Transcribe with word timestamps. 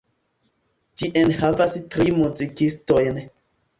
Ĝi 1.01 1.09
enhavas 1.23 1.77
tri 1.97 2.17
muzikistojn. 2.23 3.21